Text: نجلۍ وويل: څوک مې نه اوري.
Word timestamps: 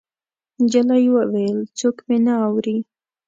نجلۍ 0.61 1.05
وويل: 1.15 1.57
څوک 1.77 1.97
مې 2.07 2.17
نه 2.25 2.33
اوري. 2.45 2.77